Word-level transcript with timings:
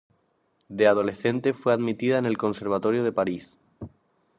De 0.67 0.87
adolescente 0.87 1.53
fue 1.53 1.73
admitida 1.73 2.17
en 2.17 2.25
el 2.25 2.35
Conservatorio 2.35 3.03
de 3.03 3.11
París. 3.11 3.59